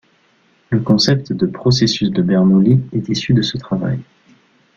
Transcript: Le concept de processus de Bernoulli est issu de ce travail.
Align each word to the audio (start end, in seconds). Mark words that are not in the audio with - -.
Le 0.71 0.79
concept 0.79 1.31
de 1.31 1.45
processus 1.45 2.09
de 2.09 2.23
Bernoulli 2.23 2.81
est 2.91 3.07
issu 3.07 3.35
de 3.35 3.43
ce 3.43 3.55
travail. 3.59 3.99